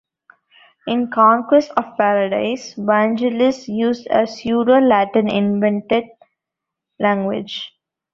[0.87, 6.05] In "Conquest of Paradise" Vangelis used a pseudo-Latin invented
[6.99, 7.71] language.